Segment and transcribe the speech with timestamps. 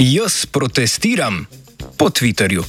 [0.00, 1.46] Jaz protestiram
[1.96, 2.64] po Twitterju.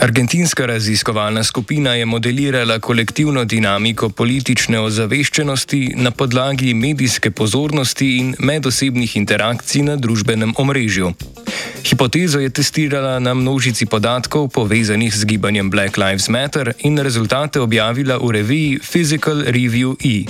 [0.00, 9.16] Argentinska raziskovalna skupina je modelirala kolektivno dinamiko politične ozaveščenosti na podlagi medijske pozornosti in medosebnih
[9.16, 11.12] interakcij na družbenem omrežju.
[11.84, 18.18] Hipotezo je testirala na množici podatkov povezanih z gibanjem Black Lives Matter in rezultate objavila
[18.18, 20.26] v reviji Physical Review E.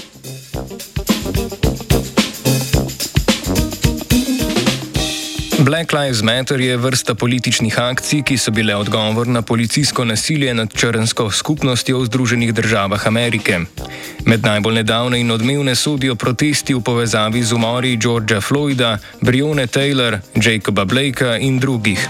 [5.69, 10.73] Black Lives Matter je vrsta političnih akcij, ki so bile odgovor na policijsko nasilje nad
[10.73, 13.59] črnsko skupnostjo v Združenih državah Amerike.
[14.25, 20.19] Med najbolj nedavne in odmevne sodijo protesti v povezavi z umori Georgea Floyda, Brione Taylor,
[20.35, 22.09] Jacoba Blakea in drugih.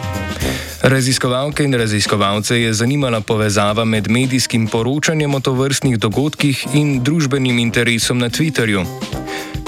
[0.82, 8.18] Raziskovalke in raziskovalce je zanimala povezava med medijskim poročanjem o tovrstnih dogodkih in družbenim interesom
[8.18, 8.86] na Twitterju.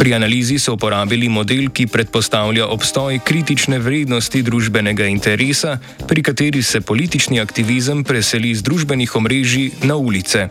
[0.00, 5.76] Pri analizi so uporabili model, ki predpostavlja obstoj kritične vrednosti družbenega interesa,
[6.08, 10.48] pri kateri se politični aktivizem preseli z družbenih omrežij na ulice.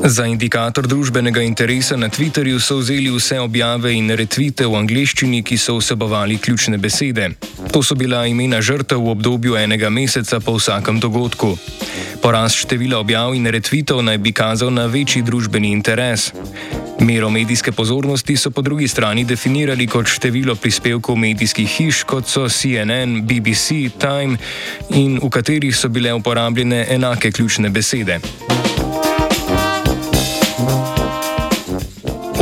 [0.00, 5.58] Za indikator družbenega interesa na Twitterju so vzeli vse objave in retvite v angleščini, ki
[5.60, 7.30] so vsebovali ključne besede.
[7.72, 11.52] To so bila imena žrtev v obdobju enega meseca po vsakem dogodku.
[12.22, 16.32] Porast števila objav in retvitev naj bi kazal na večji družbeni interes.
[17.00, 22.48] Mero medijske pozornosti so po drugi strani definirali kot število prispevkov medijskih hiš, kot so
[22.48, 24.40] CNN, BBC, Time
[24.96, 28.20] in v katerih so bile uporabljene enake ključne besede.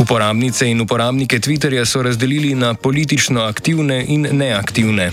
[0.09, 5.11] Uporabnice in uporabnike Twitterja so razdelili na politično aktivne in neaktivne.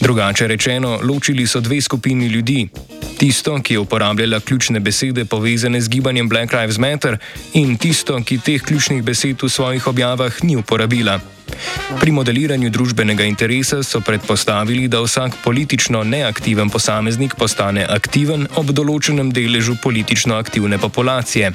[0.00, 2.68] Drugače rečeno, ločili so dve skupini ljudi.
[3.18, 7.18] Tisto, ki je uporabljala ključne besede povezane z gibanjem Black Lives Matter,
[7.54, 11.20] in tisto, ki teh ključnih besed v svojih objavah ni uporabila.
[12.00, 19.32] Pri modeliranju družbenega interesa so predpostavili, da vsak politično neaktiven posameznik postane aktiven ob določenem
[19.32, 21.52] deležu politično aktivne populacije.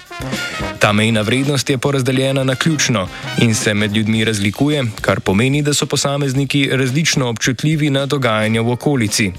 [0.79, 3.07] Ta mejna vrednost je porazdeljena na ključno
[3.41, 8.71] in se med ljudmi razlikuje, kar pomeni, da so posamezniki različno občutljivi na dogajanje v
[8.71, 9.31] okolici.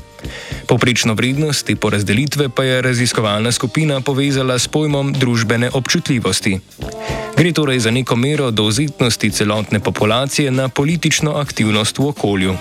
[0.67, 6.59] Poprečno vrednost te porazdelitve pa je raziskovalna skupina povezala s pojmom družbene občutljivosti.
[7.37, 12.55] Gre torej za neko mero dovzetnosti celotne populacije na politično aktivnost v okolju.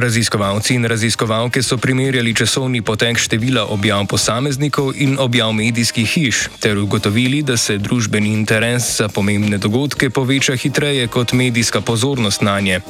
[0.00, 6.78] Raziskovalci in raziskovalke so primerjali časovni potek števila objav posameznikov in objav medijskih hiš ter
[6.78, 12.80] ugotovili, da se družbeni interes za pomembne dogodke poveča hitreje kot medijska pozornost na nje.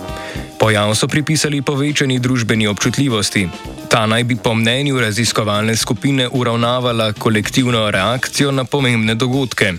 [0.61, 3.49] Pojav so pripisali povečani družbeni občutljivosti.
[3.89, 9.73] Ta naj bi po mnenju raziskovalne skupine uravnavala kolektivno reakcijo na pomembne dogodke.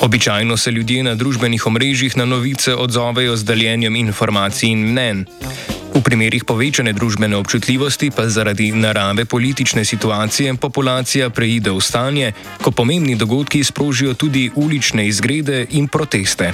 [0.00, 5.26] Običajno se ljudje na družbenih omrežjih na novice odzovejo z deljenjem informacij in mnen.
[5.96, 12.68] V primerih povečane družbene občutljivosti pa zaradi narave politične situacije populacija preide v stanje, ko
[12.68, 16.52] pomembni dogodki sprožijo tudi ulične izgrede in proteste.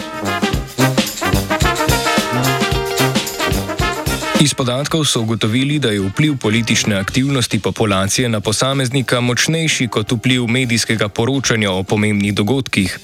[4.39, 10.47] Iz podatkov so ugotovili, da je vpliv politične aktivnosti populacije na posameznika močnejši kot vpliv
[10.47, 12.99] medijskega poročanja o pomembnih dogodkih.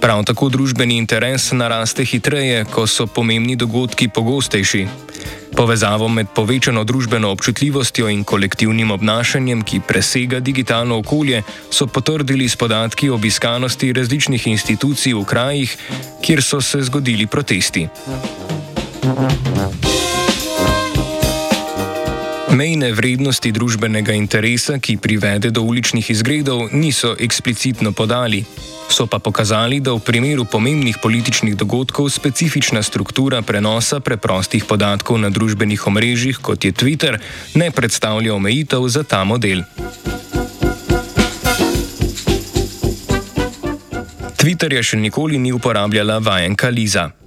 [0.00, 4.86] Prav tako družbeni interes naraste hitreje, ko so pomembni dogodki pogostejši.
[5.56, 12.56] Povezavo med povečano družbeno občutljivostjo in kolektivnim obnašanjem, ki presega digitalno okolje, so potrdili s
[12.56, 15.76] podatki obiskanosti različnih institucij v krajih,
[16.22, 17.88] kjer so se zgodili protesti.
[22.56, 28.40] Mejne vrednosti družbenega interesa, ki privede do uličnih izgredov, niso eksplicitno podali.
[28.88, 35.28] So pa pokazali, da v primeru pomembnih političnih dogodkov specifična struktura prenosa preprostih podatkov na
[35.28, 37.20] družbenih omrežjih, kot je Twitter,
[37.60, 39.60] ne predstavlja omejitev za ta model.
[44.40, 47.25] Twitter je še nikoli ni uporabljala vajenka Liza.